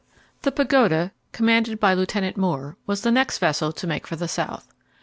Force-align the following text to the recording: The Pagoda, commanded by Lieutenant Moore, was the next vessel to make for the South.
The 0.41 0.51
Pagoda, 0.51 1.11
commanded 1.31 1.79
by 1.79 1.93
Lieutenant 1.93 2.35
Moore, 2.35 2.75
was 2.87 3.01
the 3.03 3.11
next 3.11 3.37
vessel 3.37 3.71
to 3.73 3.85
make 3.85 4.07
for 4.07 4.15
the 4.15 4.27
South. 4.27 4.73